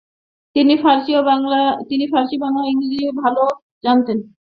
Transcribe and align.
তিনি 0.55 0.73
ফার্সি, 0.83 1.11
বাংলা 2.41 2.59
ও 2.59 2.69
ইংরেজি 2.71 2.99
ভালো 3.23 3.41
জানতেন। 3.83 4.17